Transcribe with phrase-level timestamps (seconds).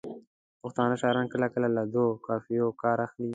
[0.61, 3.29] پښتانه شاعران کله کله له دوو قافیو کار اخلي.